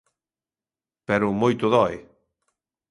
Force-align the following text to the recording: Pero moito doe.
Pero 1.07 1.37
moito 1.41 1.65
doe. 1.73 1.97